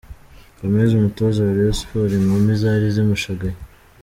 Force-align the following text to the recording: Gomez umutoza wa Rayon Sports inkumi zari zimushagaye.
Gomez 0.59 0.89
umutoza 0.93 1.39
wa 1.45 1.55
Rayon 1.57 1.77
Sports 1.79 2.13
inkumi 2.17 2.49
zari 2.61 2.87
zimushagaye. 2.95 3.57